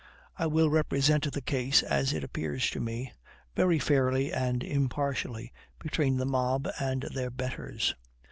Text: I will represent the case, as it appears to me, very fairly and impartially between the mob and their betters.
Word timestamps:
I 0.35 0.47
will 0.47 0.71
represent 0.71 1.31
the 1.31 1.43
case, 1.43 1.83
as 1.83 2.11
it 2.11 2.23
appears 2.23 2.71
to 2.71 2.79
me, 2.79 3.13
very 3.55 3.77
fairly 3.77 4.33
and 4.33 4.63
impartially 4.63 5.53
between 5.77 6.17
the 6.17 6.25
mob 6.25 6.67
and 6.79 7.03
their 7.13 7.29
betters. 7.29 7.93